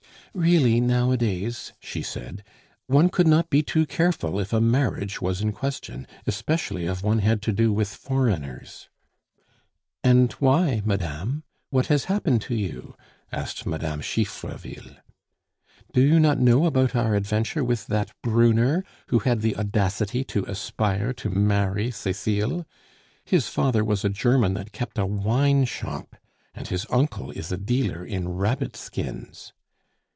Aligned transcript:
"Really, 0.33 0.79
nowadays" 0.79 1.73
(she 1.81 2.01
said), 2.01 2.41
"one 2.87 3.09
could 3.09 3.27
not 3.27 3.49
be 3.49 3.61
too 3.61 3.85
careful 3.85 4.39
if 4.39 4.53
a 4.53 4.61
marriage 4.61 5.19
was 5.19 5.41
in 5.41 5.51
question, 5.51 6.07
especially 6.25 6.85
if 6.85 7.03
one 7.03 7.19
had 7.19 7.41
to 7.41 7.51
do 7.51 7.73
with 7.73 7.89
foreigners." 7.89 8.87
"And 10.05 10.31
why, 10.39 10.83
madame?" 10.85 11.43
"What 11.69 11.87
has 11.87 12.05
happened 12.05 12.41
to 12.43 12.55
you?" 12.55 12.95
asked 13.33 13.65
Mme. 13.65 13.99
Chiffreville. 13.99 14.95
"Do 15.91 15.99
you 15.99 16.17
not 16.17 16.39
know 16.39 16.63
about 16.65 16.95
our 16.95 17.13
adventure 17.13 17.61
with 17.65 17.87
that 17.87 18.11
Brunner, 18.23 18.85
who 19.07 19.19
had 19.19 19.41
the 19.41 19.57
audacity 19.57 20.23
to 20.23 20.45
aspire 20.45 21.11
to 21.11 21.29
marry 21.29 21.91
Cecile? 21.91 22.65
His 23.25 23.49
father 23.49 23.83
was 23.83 24.05
a 24.05 24.09
German 24.09 24.53
that 24.53 24.71
kept 24.71 24.97
a 24.97 25.05
wine 25.05 25.65
shop, 25.65 26.15
and 26.55 26.69
his 26.69 26.85
uncle 26.89 27.31
is 27.31 27.51
a 27.51 27.57
dealer 27.57 28.05
in 28.05 28.29
rabbit 28.29 28.77
skins!" 28.77 29.51